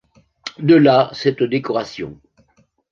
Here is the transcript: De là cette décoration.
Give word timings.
De 0.57 0.73
là 0.73 1.11
cette 1.13 1.43
décoration. 1.43 2.19